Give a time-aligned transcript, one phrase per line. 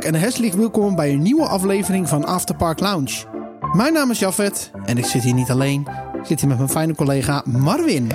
[0.00, 3.24] En herzlich welkom bij een nieuwe aflevering van Afterpark Lounge.
[3.72, 5.86] Mijn naam is Jafet en ik zit hier niet alleen.
[6.20, 8.10] Ik zit hier met mijn fijne collega Marvin.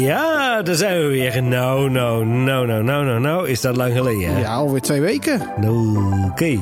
[0.00, 1.42] Ja, daar zijn we weer.
[1.42, 3.48] Nou, nou, nou, nou, nou, nou, nou.
[3.48, 4.34] Is dat lang geleden?
[4.34, 4.40] hè?
[4.40, 5.40] Ja, alweer twee weken.
[6.30, 6.58] Oké.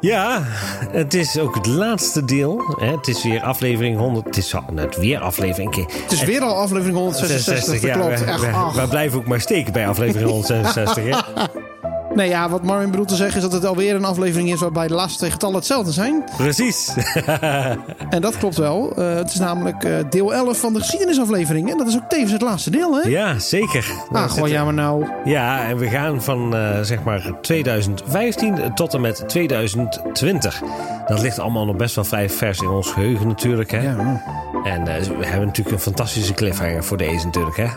[0.00, 0.42] Ja,
[0.90, 2.76] het is ook het laatste deel.
[2.80, 2.86] Hè?
[2.96, 4.26] Het is weer aflevering 100.
[4.26, 5.74] Het is al- net weer aflevering.
[6.02, 8.18] Het is weer al aflevering 166, dat ja, klopt.
[8.20, 11.24] we, Echt, we- we blijven ook maar steken bij aflevering 166.
[12.14, 14.88] Nee, ja, wat Marvin bedoelt te zeggen is dat het alweer een aflevering is waarbij
[14.88, 16.24] de laatste twee getallen hetzelfde zijn.
[16.36, 16.94] Precies.
[18.10, 18.92] En dat klopt wel.
[18.96, 21.70] Eh, het is namelijk eh, deel 11 van de geschiedenisaflevering.
[21.70, 23.08] En dat is ook tevens het laatste deel, hè?
[23.08, 23.92] ja, zeker.
[24.12, 25.06] Ah, goh, ja, maar nou.
[25.24, 30.62] Ja, en we gaan van eh, zeg maar 2015 tot en met 2020.
[31.06, 33.70] Dat ligt allemaal nog best wel vrij vers in ons geheugen natuurlijk.
[33.70, 33.82] Hè?
[33.82, 34.22] Ja,
[34.64, 37.56] En eh, we hebben natuurlijk een fantastische cliffhanger voor deze natuurlijk.
[37.56, 37.68] Hè?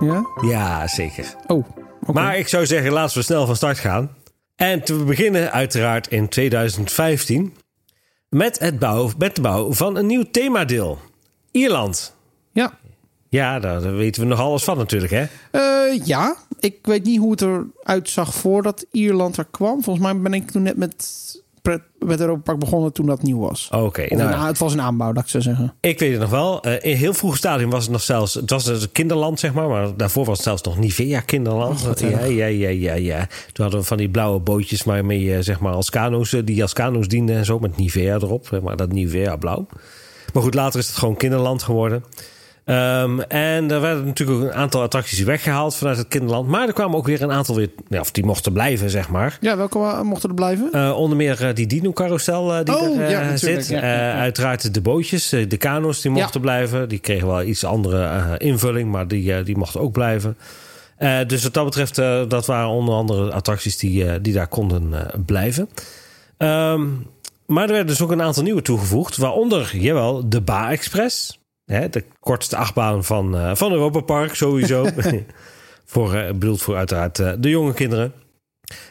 [0.00, 0.22] ja.
[0.48, 1.34] Ja, zeker.
[1.46, 1.64] Oh,
[2.12, 4.10] Maar ik zou zeggen, laten we snel van start gaan.
[4.56, 7.56] En te beginnen uiteraard in 2015
[8.28, 10.98] met, het bouw, met de bouw van een nieuw themadeel.
[11.50, 12.16] Ierland.
[12.52, 12.78] Ja.
[13.28, 15.26] Ja, daar, daar weten we nog alles van natuurlijk, hè?
[15.50, 19.82] Eh, ja, ik weet niet hoe het eruit zag voordat Ierland er kwam.
[19.82, 21.04] Volgens mij ben ik toen net met,
[21.64, 23.68] pret- met Europa Park begonnen toen dat nieuw was.
[23.72, 25.74] Oké, nou, een het was een aanbouw, dat ik zou zeggen.
[25.80, 26.62] Ik weet het nog wel.
[26.62, 28.34] Eh, in heel vroeg stadium was het nog zelfs...
[28.34, 29.68] Het was een kinderland, zeg maar.
[29.68, 31.86] Maar daarvoor was het zelfs nog Nivea kinderland.
[31.96, 33.26] ja, ja, ja, ja, ja.
[33.52, 36.32] Toen hadden we van die blauwe bootjes waarmee je zeg maar als kano's...
[36.32, 37.58] eh, die als kano's dienden en zo.
[37.58, 38.46] Met Nivea erop.
[38.46, 39.66] zeg Maar dat Nivea blauw.
[40.32, 42.04] Maar goed, later is het gewoon kinderland geworden.
[42.64, 46.48] Ehm, en er werden natuurlijk ook een aantal attracties weggehaald vanuit het kinderland.
[46.48, 47.70] Maar er kwamen ook weer een aantal weer...
[47.88, 49.38] Ja, of die mochten blijven, zeg maar.
[49.40, 50.72] Ja, welke mochten er blijven?
[50.72, 53.68] Eh, onder meer eh, die dino-carousel eh, die Oh, er ja, zit.
[53.68, 56.88] ja, uiteraard de bootjes, de kano's die mochten blijven.
[56.88, 60.36] Die kregen wel iets andere invulling, maar die, die mochten ook blijven.
[61.26, 61.94] Dus wat dat betreft,
[62.30, 64.94] dat waren onder andere attracties die, die daar konden
[65.26, 65.68] blijven.
[66.36, 66.86] Ehm,
[67.46, 69.16] maar er werden dus ook een aantal nieuwe toegevoegd.
[69.16, 71.42] Waaronder, jawel, de Ba Express.
[71.64, 74.86] Hè, de kortste achtbaan van, eh, van Europa Park sowieso.
[75.84, 78.12] voor, eh, bedoeld voor uiteraard eh, de jonge kinderen.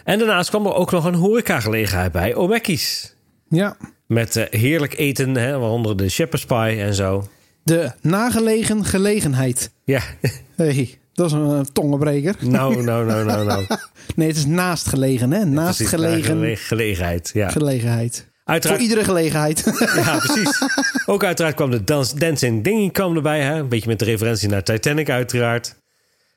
[0.03, 3.15] En daarnaast kwam er ook nog een horecagelegenheid bij, Omekkies.
[3.49, 3.77] Ja.
[4.07, 7.27] Met heerlijk eten, hè, waaronder de shepherd's pie en zo.
[7.63, 9.71] De nagelegen gelegenheid.
[9.83, 10.01] Ja,
[10.55, 12.35] hey, dat is een tongenbreker.
[12.39, 13.65] nou, nou, nou, nou, nou.
[14.15, 15.45] Nee, het is naast gelegen, hè?
[15.45, 17.49] Naast Precies, gelegen gele- gelegenheid, ja.
[17.49, 18.27] gelegenheid.
[18.43, 19.63] Voor Uiteraard, iedere gelegenheid.
[20.05, 20.61] ja, precies.
[21.05, 23.59] Ook uiteraard kwam de Dance, Dancing Dingy kwam erbij, hè.
[23.59, 25.75] Een beetje met de referentie naar Titanic uiteraard.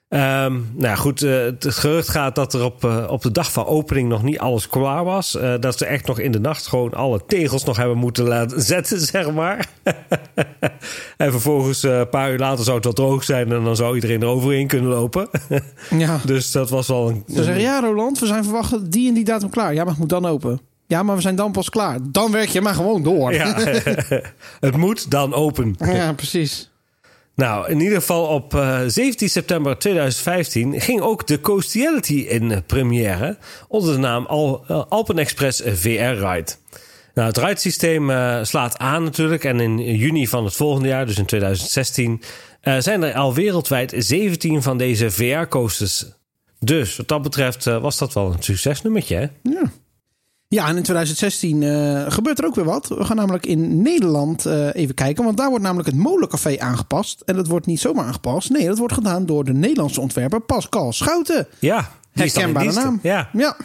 [0.09, 3.53] Ehm, nou ja, goed, eh, het gerucht gaat dat er op, eh, op de dag
[3.53, 5.37] van opening nog niet alles klaar was.
[5.37, 8.63] Eh, dat ze echt nog in de nacht gewoon alle tegels nog hebben moeten laten
[8.73, 9.69] zetten, zeg maar.
[11.17, 14.23] en vervolgens, een paar uur later, zou het wel droog zijn en dan zou iedereen
[14.23, 15.29] er overheen kunnen lopen.
[15.91, 16.21] ja.
[16.25, 17.25] dus dat was wel een.
[17.27, 19.75] Ze zeggen, ja Roland, we zijn verwachten die en die datum klaar.
[19.75, 20.61] Ja, maar het moet dan open.
[20.87, 21.99] Ja, maar we zijn dan pas klaar.
[22.03, 23.33] Dan werk je maar gewoon door.
[23.33, 23.55] Ja,
[24.61, 25.75] het moet dan open.
[25.79, 26.71] Ja, precies.
[27.35, 32.59] Nou, in ieder geval op eh, 17 september 2015 ging ook de Coastiality in eh,
[32.67, 33.39] première
[33.69, 36.53] onder de naam Al eh, Alpen Express VR Ride.
[37.17, 41.19] Nou, het ridesysteem eh, slaat aan natuurlijk en in juni van het volgende jaar, dus
[41.19, 42.23] in 2016,
[42.61, 46.05] eh, zijn er al wereldwijd 17 van deze VR-coasters.
[46.59, 49.27] Dus wat dat betreft eh, was dat wel een succesnummertje, hè?
[49.51, 49.73] Ja.
[50.49, 52.89] Ja, en in 2016 eh, gebeurt er ook weer wat.
[52.89, 55.25] We gaan namelijk in Nederland eh, even kijken.
[55.25, 57.21] Want daar wordt namelijk het Molencafé aangepast.
[57.21, 58.51] En dat wordt niet zomaar aangepast.
[58.51, 61.47] Nee, dat wordt gedaan door de Nederlandse ontwerper Pascal Schouten.
[61.59, 62.99] Ja, Herkenbare naam.
[63.03, 63.57] Ja, Ja.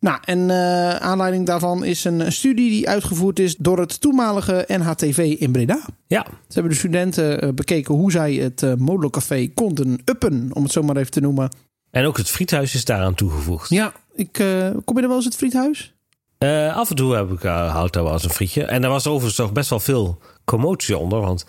[0.00, 5.36] Nou, en eh, aanleiding daarvan is een studie die uitgevoerd is door het toenmalige NHTV
[5.38, 5.80] in Breda.
[6.06, 6.24] ja.
[6.24, 10.96] Ze hebben de studenten bekeken hoe zij het Molencafé konden uppen, om het zo maar
[10.96, 11.48] even te noemen.
[11.90, 13.68] En ook het friethuis is daaraan toegevoegd.
[13.68, 14.32] Ja, ik,
[14.84, 15.95] kom je er wel eens het friethuis?
[16.38, 18.64] Eh, af en toe heb ik, uh, houd daar wel eens een frietje.
[18.64, 21.20] En er was overigens toch best wel veel commotie onder.
[21.20, 21.46] Want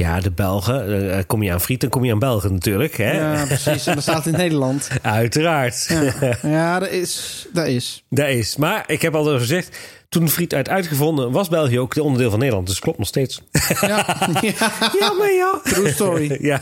[0.00, 2.96] ja, de Belgen, eh, kom je aan friet, dan kom je aan Belgen natuurlijk.
[2.96, 3.12] Hè?
[3.12, 3.86] Ja, precies.
[3.86, 4.88] En dat staat in Nederland.
[5.02, 5.86] Uiteraard.
[5.88, 7.46] Ja, ja dat is.
[7.52, 8.04] Dat is.
[8.08, 8.56] Dat is.
[8.56, 9.78] Maar ik heb al gezegd,
[10.08, 12.66] toen friet uit uitgevonden, was België ook de onderdeel van Nederland.
[12.66, 13.42] Dus klopt nog steeds.
[13.80, 13.86] Ja,
[14.40, 14.72] ja.
[15.00, 15.60] ja, maar ja.
[15.64, 16.38] True story.
[16.40, 16.60] Ja,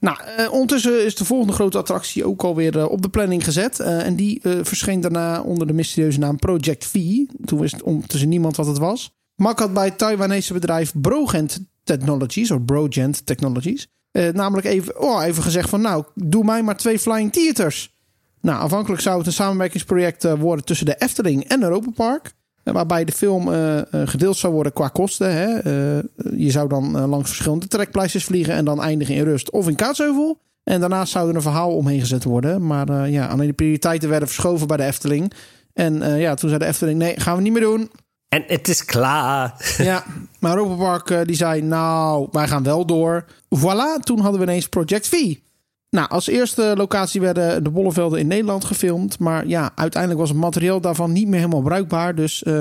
[0.00, 3.80] Nou, eh, ondertussen is de volgende grote attractie ook alweer eh, op de planning gezet.
[3.80, 6.94] Eh, en die verscheen daarna onder de mysterieuze naam Project V.
[7.44, 9.14] Toen wist ondertussen niemand wat het was.
[9.36, 15.42] Mak had bij het Taiwanese bedrijf Brogent Technologies, of Brogent Technologies, namelijk even, oh, even
[15.42, 17.94] gezegd van nou, doe mij maar twee Flying Theaters.
[18.40, 22.34] Nou, afhankelijk zou het een samenwerkingsproject worden tussen de Efteling en Europa Park.
[22.62, 25.34] Waarbij de film eh, eh, gedeeld zou worden qua kosten.
[25.34, 25.58] Hè.
[25.58, 26.04] Eh,
[26.36, 30.38] je zou dan langs verschillende trekpleisters vliegen en dan eindigen in Rust of in Kaatsheuvel.
[30.64, 32.66] En daarnaast zou er een verhaal omheen gezet worden.
[32.66, 35.32] Maar ja, alleen de prioriteiten werden verschoven bij de Efteling.
[35.72, 37.90] En ja, toen zei de Efteling, nee, gaan we niet meer doen.
[38.28, 39.54] En het is klaar.
[39.78, 40.04] Ja,
[40.38, 43.24] maar Europa Park die zei, nou, wij gaan wel door.
[43.58, 45.34] Voilà, toen hadden we ineens Project V.
[45.90, 49.18] Nou, als eerste locatie werden de bollevelden in Nederland gefilmd.
[49.18, 52.14] Maar ja, uiteindelijk was het materiaal daarvan niet meer helemaal bruikbaar.
[52.14, 52.54] Dus uh,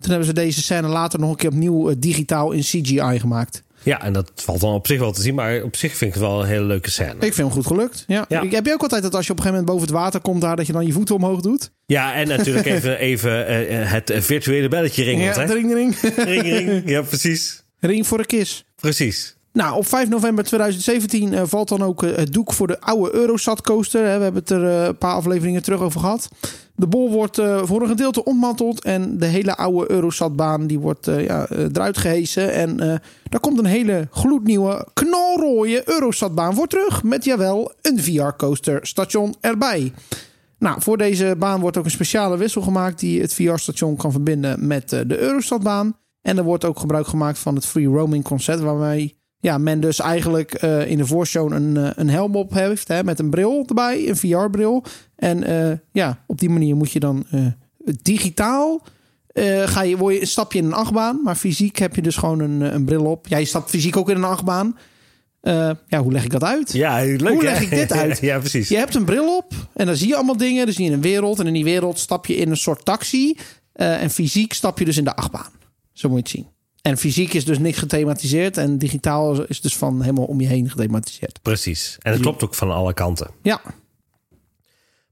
[0.00, 3.62] toen hebben ze deze scène later nog een keer opnieuw uh, digitaal in CGI gemaakt.
[3.82, 5.34] Ja, en dat valt dan op zich wel te zien.
[5.34, 7.14] Maar op zich vind ik het wel een hele leuke scène.
[7.14, 8.04] Ik vind hem goed gelukt.
[8.06, 8.24] Ja.
[8.28, 8.40] Ja.
[8.40, 10.20] Ik heb je ook altijd dat als je op een gegeven moment boven het water
[10.20, 10.56] komt daar...
[10.56, 11.70] dat je dan je voeten omhoog doet?
[11.86, 15.36] Ja, en natuurlijk even, even uh, het virtuele belletje ringelt.
[15.36, 15.52] ja, hè?
[15.52, 15.96] ring, ring.
[16.16, 16.82] Ring, ring.
[16.88, 17.62] Ja, precies.
[17.80, 18.64] ring voor een kis.
[18.76, 19.35] Precies.
[19.56, 23.14] Nou, op 5 november 2017 uh, valt dan ook uh, het doek voor de oude
[23.14, 24.02] Eurosat coaster.
[24.02, 26.28] We hebben het er uh, een paar afleveringen terug over gehad.
[26.74, 31.48] De bol wordt voor een gedeelte ontmanteld en de hele oude Eurosatbaan die wordt ja,
[31.48, 32.52] eruit gehesen.
[32.52, 32.76] En
[33.28, 37.02] daar komt een hele gloednieuwe, knalrooie Eurosatbaan voor terug.
[37.02, 39.92] Met jawel een VR-coaster station erbij.
[40.58, 44.66] Nou, voor deze baan wordt ook een speciale wissel gemaakt die het VR-station kan verbinden
[44.66, 45.96] met de Eurosatbaan.
[46.22, 50.00] En er wordt ook gebruik gemaakt van het free roaming concept waarmee ja, men dus
[50.00, 53.64] eigenlijk uh, in de voorshow een, uh, een helm op heeft hè, met een bril
[53.66, 54.84] erbij, een VR-bril.
[55.16, 57.26] En uh, ja, op die manier moet je dan
[58.02, 58.82] digitaal
[59.64, 62.40] ga je, word je, stap je in een achtbaan, maar fysiek heb je dus gewoon
[62.40, 63.26] een, een bril op.
[63.26, 64.76] Jij stapt fysiek ook in een achtbaan.
[65.88, 66.72] ja, hoe leg ik dat uit?
[66.72, 67.64] Ja, leuk, hoe leg hè?
[67.64, 68.18] ik dit uit?
[68.30, 68.68] ja, precies.
[68.68, 70.64] Je hebt een bril op en dan zie je allemaal dingen.
[70.64, 73.36] Dan zie je een wereld en in die wereld stap je in een soort taxi.
[73.72, 75.52] en fysiek stap je dus in de achtbaan.
[75.92, 76.55] Zo moet je het zien.
[76.86, 78.56] En fysiek is dus niks gethematiseerd.
[78.56, 81.42] En digitaal is dus van helemaal om je heen gethematiseerd.
[81.42, 81.96] Precies.
[82.02, 83.30] En het klopt ook van alle kanten.
[83.42, 83.60] Ja.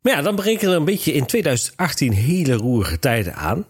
[0.00, 3.66] Maar ja, dan breken we een beetje in 2018 hele roerige tijden aan.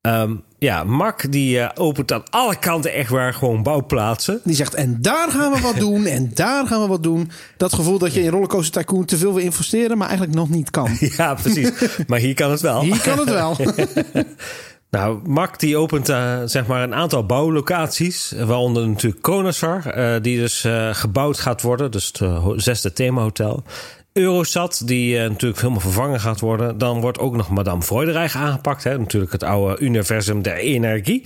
[0.00, 4.40] Um, ja, Mark die uh, opent aan alle kanten echt waar gewoon bouwplaatsen.
[4.44, 7.30] Die zegt, en daar gaan we wat doen, en daar gaan we wat doen.
[7.56, 10.70] Dat gevoel dat je in Rollercoaster Tycoon te veel wil investeren, maar eigenlijk nog niet
[10.70, 10.96] kan.
[11.16, 11.70] Ja, precies.
[12.06, 12.80] maar hier kan het wel.
[12.80, 13.56] Hier kan het wel.
[14.96, 20.38] Nou, Mark die opent uh, zeg maar een aantal bouwlocaties, waaronder natuurlijk Konasar, uh, die
[20.38, 23.62] dus uh, gebouwd gaat worden, dus het zesde themahotel.
[24.12, 26.78] Eurosat, die natuurlijk helemaal vervangen gaat worden.
[26.78, 28.98] Dan wordt ook nog Madame Freudenreich aangepakt, hè?
[28.98, 31.22] natuurlijk het oude universum der energie.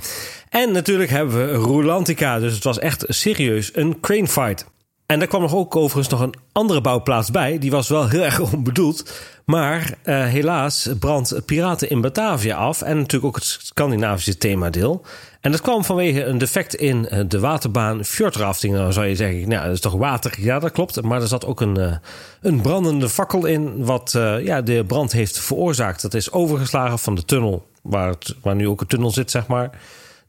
[0.49, 4.67] En natuurlijk hebben we Roulantica, dus het was echt serieus een crane fight.
[5.11, 7.59] En daar kwam nog ook overigens nog een andere bouwplaats bij.
[7.59, 9.11] Die was wel heel erg onbedoeld.
[9.45, 12.83] Maar uh, helaas brandt Piraten in Batavia af.
[12.83, 15.05] En natuurlijk ook het Scandinavische themadeel.
[15.41, 18.75] En dat kwam vanwege een defect in de waterbaan fjordrafting.
[18.75, 20.35] Dan zou je zeggen, nou, dat is toch water?
[20.39, 21.03] Ja, dat klopt.
[21.03, 21.95] Maar er zat ook een, uh,
[22.41, 23.85] een brandende fakkel in.
[23.85, 24.11] Wat
[24.43, 26.03] ja, de brand heeft veroorzaakt.
[26.03, 27.67] Dat is overgeslagen van de tunnel.
[27.83, 29.71] Waar, waar nu ook een tunnel zit, zeg maar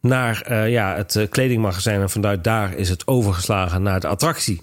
[0.01, 2.01] naar uh, ja, het uh, kledingmagazijn.
[2.01, 4.61] En vanuit daar is het overgeslagen naar de attractie.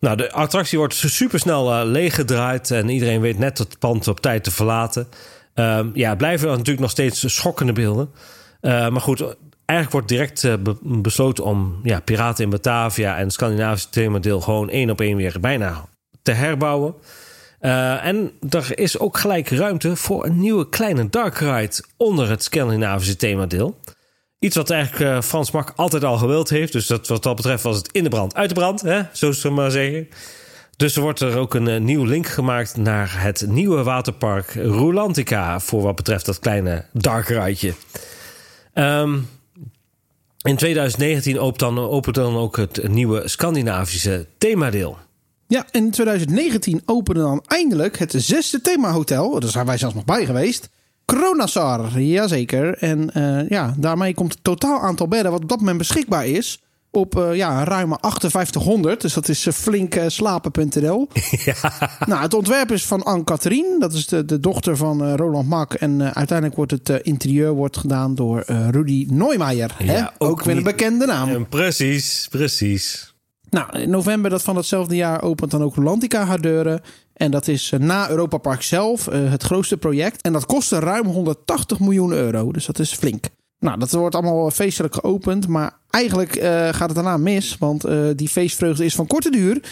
[0.00, 2.70] Nou, de attractie wordt supersnel uh, leeggedraaid.
[2.70, 5.08] En iedereen weet net het pand op tijd te verlaten.
[5.54, 8.10] Uh, ja, blijven natuurlijk nog steeds schokkende beelden.
[8.60, 9.20] maar goed,
[9.66, 14.70] eigenlijk wordt direct be besloten om ja, Piraten in Batavia en het Scandinavische themadeel gewoon
[14.70, 15.84] één op één weer bijna
[16.22, 16.94] te herbouwen.
[17.60, 23.16] En er is ook gelijk ruimte voor een nieuwe kleine dark ride onder het Scandinavische
[23.16, 23.78] themadeel.
[24.42, 26.72] Iets wat eigenlijk uh, Frans Mak altijd al gewild heeft.
[26.72, 29.02] Dus dat, wat dat betreft was het in de brand, uit de brand, hè?
[29.12, 30.08] zo zullen we maar zeggen.
[30.76, 35.60] Dus er wordt er ook een uh, nieuw link gemaakt naar het nieuwe waterpark Roulantica.
[35.60, 37.74] Voor wat betreft dat kleine dark rideje.
[38.74, 39.28] Um,
[40.42, 44.98] in 2019 opent dan, opent dan ook het nieuwe Scandinavische themadeel.
[45.46, 49.40] Ja, in 2019 opende dan eindelijk het zesde themahotel.
[49.40, 50.70] Daar zijn wij zelfs nog bij geweest.
[51.16, 52.78] Kronasar, jazeker.
[52.78, 56.62] En uh, ja, daarmee komt het totaal aantal bedden wat op dat moment beschikbaar is
[56.90, 59.00] op uh, ja, ruim 5800.
[59.00, 61.08] Dus dat is uh, flink slapen.nl.
[61.44, 61.54] Ja.
[62.06, 63.76] Nou, het ontwerp is van Anne-Catherine.
[63.78, 65.74] Dat is de, de dochter van Roland Mak.
[65.74, 69.74] En uiteindelijk wordt het interieur wordt gedaan door Rudy Neumeijer.
[69.78, 70.02] Ja, hè?
[70.02, 71.48] Ook, ook weer een bekende naam.
[71.48, 73.14] precies, precies.
[73.50, 76.80] Nou, in november dat van hetzelfde jaar opent dan ook Rolantica haar deuren.
[77.14, 80.22] En dat is na Europa Park zelf uh, het grootste project.
[80.22, 82.52] En dat kostte ruim 180 miljoen euro.
[82.52, 83.24] Dus dat is flink.
[83.58, 85.48] Nou, dat wordt allemaal feestelijk geopend.
[85.48, 87.56] Maar eigenlijk uh, gaat het daarna mis.
[87.58, 89.62] Want uh, die feestvreugde is van korte duur.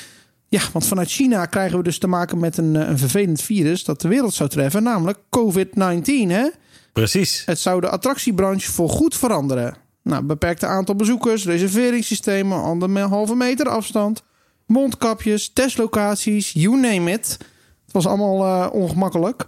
[0.49, 4.01] Ja, want vanuit China krijgen we dus te maken met een, een vervelend virus dat
[4.01, 4.83] de wereld zou treffen.
[4.83, 6.49] Namelijk COVID-19, hè?
[6.93, 7.43] Precies.
[7.47, 9.77] Het zou de attractiebranche voorgoed veranderen.
[10.03, 14.23] Nou, beperkte aantal bezoekers, reserveringssystemen, anderhalve meter afstand,
[14.71, 17.37] mondkapjes, testlocaties, you name it.
[17.85, 19.47] Het was allemaal uh, ongemakkelijk.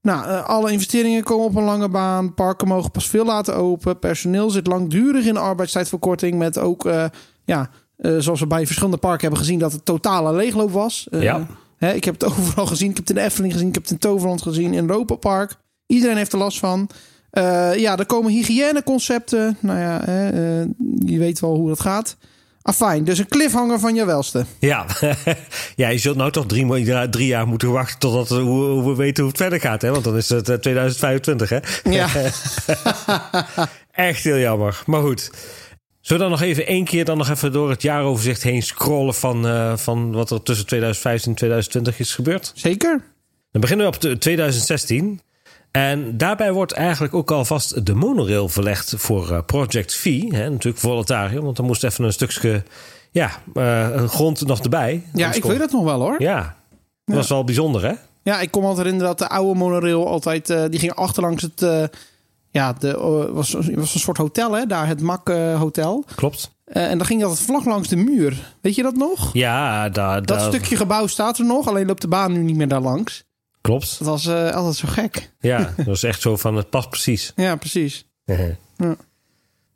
[0.00, 2.34] Nou, uh, alle investeringen komen op een lange baan.
[2.34, 3.98] Parken mogen pas veel later open.
[3.98, 6.38] Personeel zit langdurig in arbeidstijdverkorting.
[6.38, 7.04] Met ook, uh,
[7.44, 7.70] ja,
[8.18, 11.06] zoals we bij verschillende parken hebben gezien, dat het totale leegloop was.
[11.10, 11.46] ja.
[11.76, 12.90] Hè, ik heb het overal gezien.
[12.90, 13.68] Ik heb het in de Efteling gezien.
[13.68, 14.72] Ik heb het in Toverland gezien.
[14.74, 15.56] In Europa Park.
[15.86, 16.88] Iedereen heeft er last van.
[17.30, 19.56] Eh, ja, er komen hygiëneconcepten.
[19.60, 22.16] Nou ja, hè, eh, je weet wel hoe dat gaat.
[22.66, 24.44] Afijn, dus een cliffhanger van je welste.
[24.58, 24.86] Ja.
[25.76, 28.44] ja, je zult nou toch drie, drie jaar moeten wachten totdat we,
[28.84, 29.82] we weten hoe het verder gaat.
[29.82, 29.90] Hè?
[29.90, 31.58] Want dan is het eh, 2025, hè?
[31.90, 32.08] Ja.
[34.10, 34.82] Echt heel jammer.
[34.86, 35.30] Maar goed.
[36.00, 39.14] Zullen we dan nog even één keer dan nog even door het jaaroverzicht heen scrollen
[39.14, 42.52] van, eh, van wat er tussen 2015 en 2020 is gebeurd?
[42.54, 43.02] Zeker.
[43.50, 45.20] Dan beginnen we op de 2016.
[45.76, 50.22] En daarbij wordt eigenlijk ook alvast de monorail verlegd voor eh, Project V.
[50.30, 52.62] Hè, natuurlijk voluntarium, want er moest even een stukje
[53.10, 55.04] ja, eh, grond nog erbij.
[55.12, 56.22] Ja, ik weet dat nog wel hoor.
[56.22, 56.36] Ja.
[56.36, 56.54] Ja,
[57.04, 57.82] dat was wel bijzonder
[58.22, 58.40] hè?
[58.40, 60.50] ik kon me altijd herinneren dat de oude monorail altijd...
[60.50, 61.90] eh, die ging achterlangs het...
[62.50, 62.98] ja, de,
[63.32, 65.28] was, was een soort hotel hè, daar, het Mak
[65.58, 66.04] Hotel.
[66.14, 66.50] Klopt.
[66.64, 68.54] En dan ging altijd vlak langs de muur.
[68.60, 69.30] Weet je dat nog?
[69.32, 72.68] Ja, daar, Dat stukje gebouw staat er nog, alleen loopt de baan nu niet meer
[72.68, 73.24] daar langs.
[73.64, 73.98] Klopt.
[73.98, 75.30] Dat was eh, altijd zo gek.
[75.40, 77.32] Ja, dat was echt zo van het past precies.
[77.36, 78.06] Ja, precies.
[78.24, 78.56] Ja.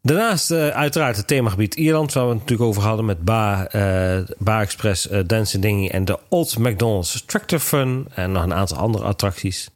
[0.03, 4.19] Daarnaast eh, uiteraard het themagebied Ierland, waar we het natuurlijk over hadden met Ba, eh
[4.39, 9.05] Ba Express, Dancing Dingy en de Old McDonald's Tractor Fun en nog een aantal andere
[9.05, 9.71] attracties.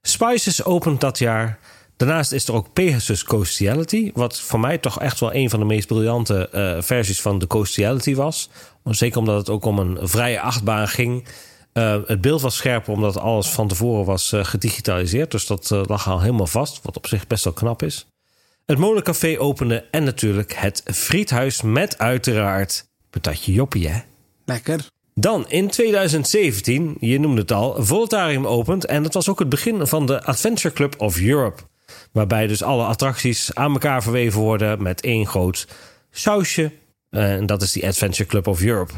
[0.00, 1.58] Spices opent dat jaar.
[1.96, 5.66] Daarnaast is er ook Pegasus Coastiality, wat voor mij toch echt wel een van de
[5.66, 6.48] meest briljante
[6.80, 8.50] versies van de Coastiality was.
[8.84, 11.24] Zeker omdat het ook om een vrije achtbaan ging.
[11.72, 15.30] Eh, het beeld was scherper omdat alles van tevoren was eh, gedigitaliseerd.
[15.30, 18.06] Dus dat eh, lag al helemaal vast, wat op zich best wel knap is.
[18.66, 24.00] Het molencafé opende en natuurlijk het friethuis met uiteraard patatje joppie, hè?
[24.44, 24.86] Lekker.
[25.14, 28.84] Dan in 2017, je noemde het al, Voltarium opent.
[28.86, 31.62] En dat was ook het begin van de Adventure Club of Europe.
[32.12, 35.68] Waarbij dus alle attracties aan elkaar verweven worden met één groot
[36.10, 36.72] sausje.
[37.10, 38.92] En dat is die Adventure Club of Europe.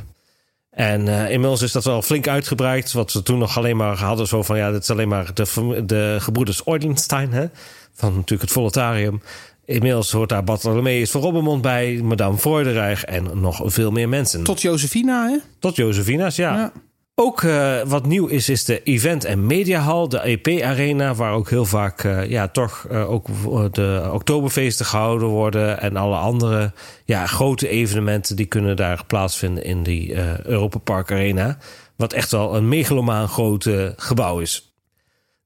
[0.74, 2.92] En eh, inmiddels is dat wel flink uitgebreid.
[2.92, 5.82] Wat we toen nog alleen maar hadden, zo van ja, dit is alleen maar de,
[5.86, 7.46] de gebroeders Ordenstein, hè?
[7.92, 9.22] Van natuurlijk het Voltarium.
[9.64, 14.42] Inmiddels hoort daar Bartholomeus van Robbermond bij, Madame Freudenreich en nog veel meer mensen.
[14.42, 15.38] Tot Josefina, hè?
[15.58, 16.54] Tot Josefina's, ja.
[16.56, 16.72] Ja.
[17.16, 21.64] Ook eh, wat nieuw is, is de Event- en Mediahal, de EP-arena, waar ook heel
[21.64, 23.26] vaak eh, ja, toch eh, ook
[23.74, 26.72] de Oktoberfeesten gehouden worden en alle andere
[27.04, 30.14] ja, grote evenementen die kunnen daar plaatsvinden in die
[30.46, 31.58] Europa Park Arena.
[31.96, 34.72] Wat echt wel een megalomaan groot gebouw is.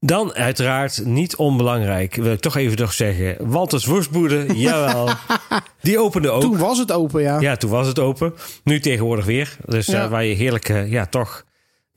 [0.00, 5.08] Dan uiteraard, niet onbelangrijk, wil ik toch even nog zeggen, Walters Worstboede, jawel.
[5.80, 6.40] Die opende ook.
[6.40, 7.40] Toen was het open, ja.
[7.40, 8.34] Ja, toen was het open.
[8.64, 9.56] Nu tegenwoordig weer.
[9.64, 10.08] Dus Ja.
[10.08, 11.44] waar je heerlijk, eh, ja, toch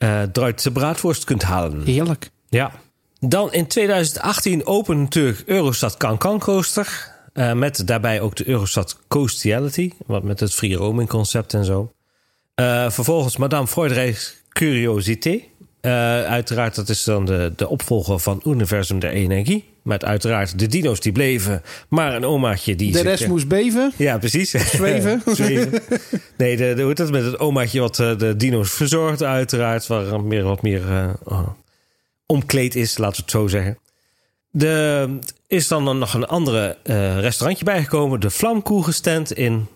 [0.02, 1.84] eh Duitse braadworst kunt halen.
[1.84, 2.30] Heerlijk.
[2.50, 2.72] Ja.
[3.20, 7.10] Dan in 2018 opent natuurlijk Eurostad Cancan Coaster.
[7.34, 9.92] eh, met daarbij ook de Eurostad Coastiality.
[10.06, 11.92] Wat met het free roaming concept en zo.
[12.56, 15.40] Eh, vervolgens Madame Freudenreich Curiosité.
[15.82, 19.71] Uiteraard, dat is dan de, de opvolger van Universum der Energie.
[19.84, 21.62] Met uiteraard de dino's die bleven.
[21.90, 22.92] Maar een omaatje die...
[22.92, 23.92] De rest moest beven.
[23.98, 24.50] ja, precies.
[24.50, 25.22] Zweven.
[25.36, 25.82] Zweven.
[26.38, 29.88] Nee, de, de, hoe dat met het omaatje wat eh, de dino's verzorgt, uiteraard.
[29.88, 31.48] Waar er meer, wat meer eh, oh,
[32.26, 33.78] omkleed is, laten we het zo zeggen.
[34.52, 35.10] Er
[35.48, 38.20] is dan nog een andere eh, restaurantje bijgekomen.
[38.20, 39.68] De Vlamkoegenstand in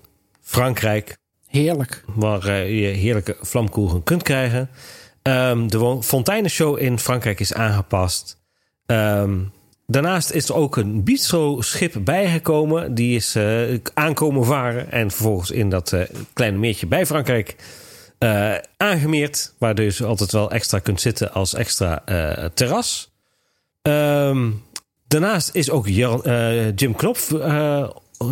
[0.41, 1.17] Frankrijk.
[1.47, 2.03] Heerlijk.
[2.15, 4.69] Waar je heerlijke vlamkoegen kunt krijgen.
[5.21, 8.37] Ehm, de Fonteinenshow in Frankrijk is aangepast.
[8.85, 9.39] Ehm,
[9.87, 12.93] daarnaast is er ook een bistro-schip bijgekomen.
[12.95, 14.91] Die is eh, aankomen varen.
[14.91, 16.01] En vervolgens in dat eh,
[16.33, 17.55] kleine meertje bij Frankrijk
[18.17, 19.53] eh, aangemeerd.
[19.57, 22.03] Waar dus altijd wel extra kunt zitten als extra
[22.53, 23.11] terras.
[23.81, 24.49] Ehm,
[25.07, 26.21] daarnaast is ook Jan-
[26.75, 27.89] Jim Knopf eh,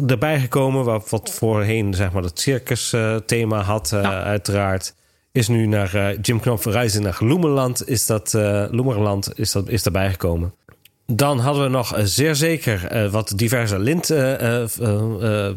[0.07, 0.83] erbij gekomen.
[0.85, 4.23] Wat, wat voorheen zeg maar, het circus eh, thema had, Ja.
[4.23, 4.93] uiteraard.
[5.31, 7.87] Is nu naar eh, Jim Knopf reizen naar Loemerland.
[7.87, 8.33] Is dat,
[8.71, 10.53] Loemerland is, dat, is daarbij gekomen.
[11.05, 15.49] Dan hadden we nog eh, zeer zeker eh, wat diverse lint eh,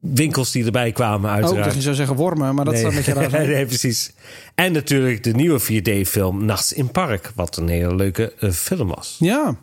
[0.00, 1.64] winkels die erbij kwamen Ook uiteraard.
[1.64, 2.82] dat je zou zeggen wormen, maar dat Nee.
[2.82, 3.30] staat met je raar.
[3.48, 4.12] nee, precies.
[4.54, 7.32] En natuurlijk de nieuwe 4D-film Nachts in Park.
[7.34, 9.16] Wat een hele leuke film was.
[9.18, 9.56] Ja.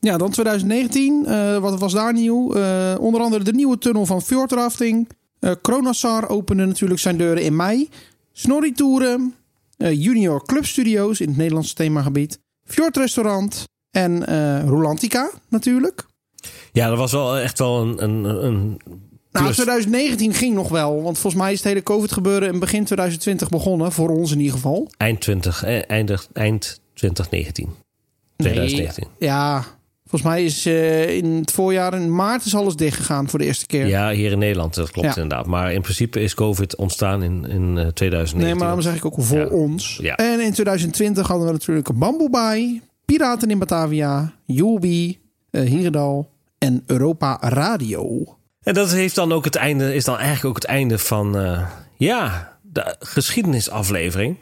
[0.00, 1.24] Ja, dan 2019.
[1.26, 2.46] eh, wat was daar nieuw?
[2.98, 5.08] Onder andere de nieuwe tunnel van Fjordrafting.
[5.62, 7.88] Kronassar opende natuurlijk zijn deuren in mei.
[8.32, 9.34] Snorri Toeren.
[9.76, 12.38] Junior Club Studios in het Nederlandse themagebied.
[12.64, 13.64] Fjord Restaurant.
[13.94, 16.04] En eh Rolantica natuurlijk.
[16.72, 18.80] Ja, dat was wel echt wel een, een, een
[19.32, 19.54] Nou, plus.
[19.56, 21.02] 2019 ging nog wel.
[21.02, 23.92] Want volgens mij is het hele COVID gebeuren in begin 2020 begonnen.
[23.92, 24.90] Voor ons in ieder geval.
[24.96, 27.68] eind, 20, eh, eind, eind 2019.
[28.36, 29.06] 2019.
[29.18, 29.64] Nee, ja,
[30.02, 33.44] volgens mij is eh, in het voorjaar, in maart, is alles dicht gegaan voor de
[33.44, 33.86] eerste keer.
[33.86, 35.22] Ja, hier in Nederland, dat klopt Ja.
[35.22, 35.46] inderdaad.
[35.46, 38.38] Maar in principe is COVID ontstaan in, in eh, 2019.
[38.38, 39.46] Nee, maar daarom zeg ik ook voor Ja.
[39.46, 39.98] ons.
[40.02, 40.14] Ja.
[40.16, 42.80] En in 2020 hadden we natuurlijk een Bamboe bij,
[43.14, 45.18] Piraten in Batavia, Jobi,
[45.50, 48.24] uh, Hierendal en Europa Radio.
[48.62, 51.68] En dat heeft dan ook het einde, is dan eigenlijk ook het einde van uh,
[51.96, 54.36] ja, de geschiedenisaflevering.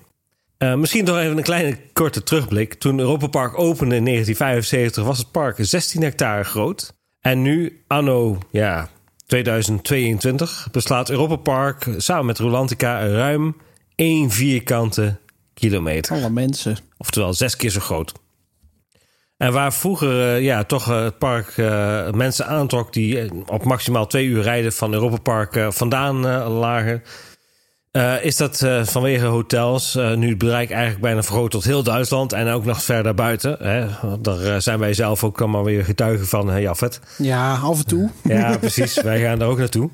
[0.59, 2.75] Uh, misschien nog even een kleine korte terugblik.
[2.75, 6.95] Toen Europa Park opende in 1975 was het park 16 hectare groot.
[7.21, 8.88] En nu, anno ja,
[9.26, 13.57] 2022, beslaat Europa Park samen met Rolantica ruim
[13.95, 15.21] 1 vierkante
[15.55, 16.17] kilometer.
[16.17, 16.76] Alle mensen.
[16.97, 18.12] Oftewel zes keer zo groot.
[19.43, 24.07] En waar vroeger uh, ja, toch uh, het park uh, mensen aantrok die op maximaal
[24.07, 27.03] twee uur rijden van Europa Park vandaan lagen,
[28.23, 32.65] is dat vanwege hotels nu het bereik eigenlijk bijna vergroot tot heel Duitsland en ook
[32.65, 33.57] nog verder buiten.
[33.61, 33.87] Hè?
[34.21, 37.01] Daar zijn wij zelf ook allemaal weer getuigen van, hè, Jaffet.
[37.19, 38.11] Ja, af en toe.
[38.23, 39.03] Ja, precies.
[39.03, 39.91] wij gaan daar ook naartoe.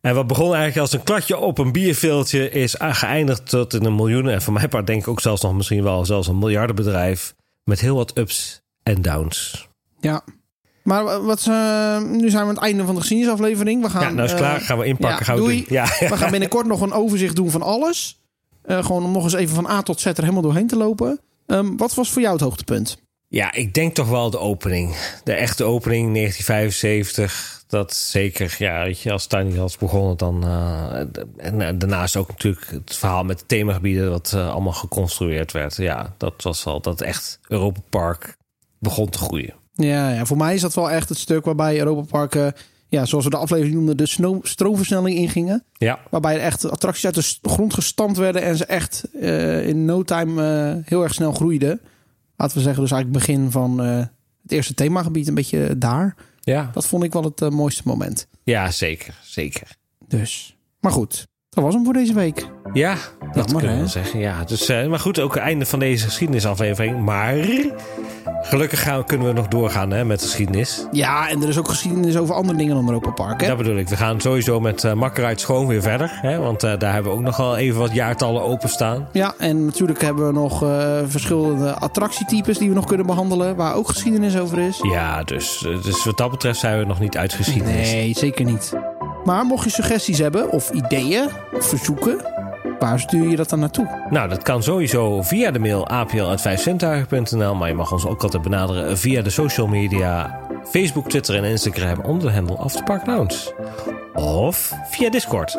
[0.00, 3.94] En wat begon eigenlijk als een klatje op een bierveeltje is geëindigd tot in een
[3.94, 4.32] miljoenen.
[4.32, 7.34] En voor mijn part denk ik ook zelfs nog misschien wel zelfs een miljardenbedrijf.
[7.64, 9.68] Met heel wat ups en downs.
[10.00, 10.24] Ja.
[10.84, 13.82] Maar wat, uh, nu zijn we aan het einde van de geschiedenisaflevering.
[13.82, 14.60] We gaan, ja, nou is klaar.
[14.60, 15.18] Uh, gaan we inpakken.
[15.18, 15.64] Ja, gaan we, doei.
[15.68, 15.84] Ja.
[15.84, 18.20] we gaan binnenkort nog een overzicht doen van alles.
[18.66, 21.20] Uh, gewoon om nog eens even van A tot Z er helemaal doorheen te lopen.
[21.46, 23.02] Um, wat was voor jou het hoogtepunt?
[23.28, 24.96] Ja, ik denk toch wel de opening.
[25.24, 27.62] De echte opening 1975.
[27.66, 30.44] Dat zeker, ja, weet je, als Tiny had begonnen, dan.
[31.36, 35.76] En daarnaast ook natuurlijk het verhaal met de themagebieden, wat allemaal geconstrueerd werd.
[35.76, 38.36] Ja, dat was wel dat echt Europa Park
[38.84, 39.54] begon te groeien.
[39.72, 42.54] Ja, ja, voor mij is dat wel echt het stuk waarbij Europa Park,
[42.88, 45.64] ja, zoals we de aflevering noemden, de stroomversnelling ingingen.
[45.72, 46.00] Ja.
[46.10, 49.04] Waarbij er echt attracties uit de grond gestampt werden en ze echt
[49.66, 51.80] in no time heel erg snel groeiden.
[52.36, 56.14] Laten we zeggen, dus eigenlijk begin van het eerste themagebied, een beetje daar.
[56.40, 56.70] Ja.
[56.72, 58.26] Dat vond ik wel het mooiste moment.
[58.42, 59.20] Ja, zeker.
[59.22, 59.76] Zeker.
[60.08, 60.56] Dus.
[60.80, 62.46] Maar goed, dat was hem voor deze week.
[62.72, 62.96] Ja,
[63.32, 63.78] dat kunnen we hè?
[63.78, 64.20] wel zeggen.
[64.20, 67.00] Ja, dus, uh, maar goed, ook het einde van deze geschiedenisaflevering.
[67.00, 67.34] Maar
[68.42, 70.86] gelukkig gaan, kunnen we nog doorgaan hè, met de geschiedenis.
[70.92, 73.40] Ja, en er is ook geschiedenis over andere dingen dan Europa Park.
[73.40, 73.46] Hè?
[73.46, 73.88] Dat bedoel ik.
[73.88, 76.18] We gaan sowieso met uh, Schoon weer verder.
[76.22, 79.08] Hè, want uh, daar hebben we ook nog wel even wat jaartallen openstaan.
[79.12, 83.56] Ja, en natuurlijk hebben we nog uh, verschillende attractietypes die we nog kunnen behandelen.
[83.56, 84.78] Waar ook geschiedenis over is.
[84.92, 87.92] Ja, dus, dus wat dat betreft zijn we nog niet uit geschiedenis.
[87.92, 88.72] Nee, zeker niet.
[89.24, 92.18] Maar mocht je suggesties hebben of ideeën of verzoeken,
[92.78, 93.88] waar stuur je dat dan naartoe?
[94.10, 97.54] Nou, dat kan sowieso via de mail apl.vijfcentuigen.nl.
[97.54, 100.40] Maar je mag ons ook altijd benaderen via de social media.
[100.64, 103.54] Facebook, Twitter en Instagram onder de handle Afterpark Lounge.
[104.14, 105.52] Of via Discord.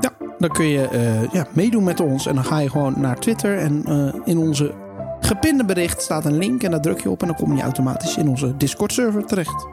[0.00, 2.26] Ja, dan kun je uh, ja, meedoen met ons.
[2.26, 3.58] En dan ga je gewoon naar Twitter.
[3.58, 4.74] En uh, in onze
[5.20, 6.62] gepinde bericht staat een link.
[6.62, 7.20] En daar druk je op.
[7.20, 9.66] En dan kom je automatisch in onze Discord-server terecht.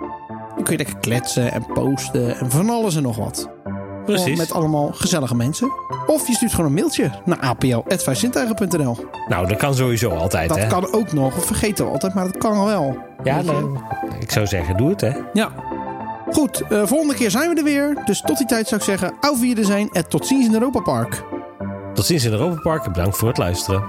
[0.65, 2.37] Kun je lekker kletsen en posten.
[2.37, 3.49] En van alles en nog wat.
[4.05, 4.23] Precies.
[4.23, 5.71] Gewoon met allemaal gezellige mensen.
[6.07, 8.97] Of je stuurt gewoon een mailtje naar apl.vijfzintuigen.nl.
[9.27, 10.67] Nou, dat kan sowieso altijd, Dat hè?
[10.67, 11.33] kan ook nog.
[11.33, 12.97] Dat vergeten we altijd, maar dat kan al wel.
[13.23, 13.73] Ja, je?
[14.19, 15.11] ik zou zeggen, doe het, hè?
[15.33, 15.49] Ja.
[16.31, 18.01] Goed, uh, volgende keer zijn we er weer.
[18.05, 20.79] Dus tot die tijd zou ik zeggen, au vierde zijn en tot ziens in Europa
[20.79, 21.23] Park.
[21.93, 22.83] Tot ziens in Europa Park.
[22.83, 23.83] Bedankt voor het luisteren.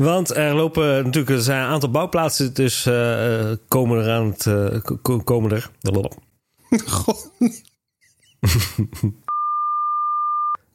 [0.00, 4.44] Want er lopen natuurlijk er zijn een aantal bouwplaatsen, dus uh, komen er aan het
[4.44, 5.70] uh, komen er.
[6.86, 7.30] God.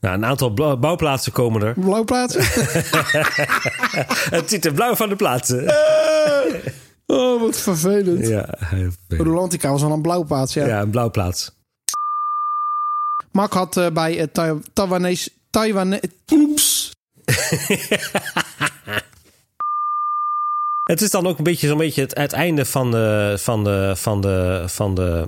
[0.02, 1.74] nou, een aantal bouwplaatsen komen er.
[1.74, 2.42] Blauwplaatsen?
[4.38, 5.74] het ziet er blauw van de plaatsen.
[7.06, 8.28] oh, wat vervelend.
[8.28, 8.58] Ja,
[9.08, 10.66] Rolantica was al een blauwplaats, ja.
[10.66, 11.52] Ja, een blauwplaats.
[13.32, 15.30] Mark had uh, bij uh, Taiwanese...
[15.50, 16.10] Taiwanese...
[16.32, 16.94] Oeps.
[20.86, 23.94] Het is dan ook een beetje zo'n beetje het, het, einde van de, van de,
[23.96, 25.28] van de, van de,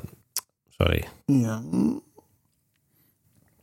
[0.77, 1.05] sorry.
[1.25, 1.61] Ja.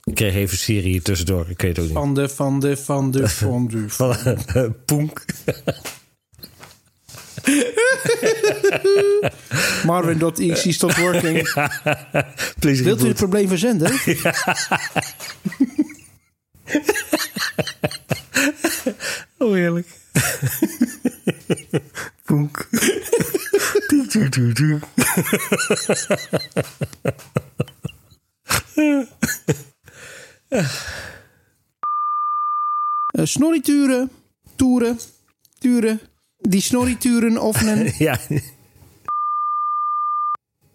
[0.05, 1.51] Ik kreeg even Siri hier tussendoor.
[1.51, 1.99] Ik weet het ook niet.
[1.99, 3.85] Van de, van de, van de, van de.
[3.89, 5.25] Van Poenk.
[9.87, 11.53] Marvin.exe stop working.
[12.61, 13.93] Please Wilt u het probleem verzenden?
[19.39, 19.87] oh, heerlijk.
[22.27, 22.69] Boek.
[28.79, 29.03] Uh,
[33.07, 34.11] eh, snorrituren,
[34.57, 34.99] toeren,
[35.59, 36.01] turen,
[36.41, 37.63] die snorrituren of
[37.99, 38.19] ja.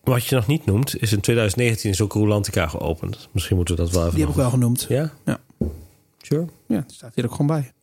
[0.04, 3.30] Wat je nog niet noemt, is in 2019 is ook Rolantica geopend.
[3.32, 4.86] Misschien moeten we dat wel even Die heb ik wel genoemd.
[4.89, 5.12] Ja?
[5.26, 5.39] Ja.
[6.18, 6.48] Sure.
[6.68, 7.74] Ja, staat hier ook gewoon bij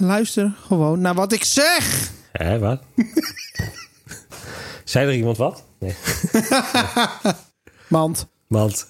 [0.00, 2.10] luister gewoon naar wat ik zeg.
[2.32, 2.82] Hé, wat?
[4.84, 5.64] Zei er iemand wat?
[5.78, 5.94] Nee.
[7.88, 8.26] Mand.
[8.46, 8.88] Mand.